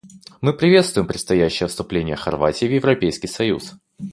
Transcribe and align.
Мы 0.41 0.53
приветствуем 0.53 1.05
предстоящее 1.07 1.69
вступление 1.69 2.15
Хорватии 2.15 2.65
в 2.65 2.73
Европейский 2.73 3.27
союз. 3.27 3.75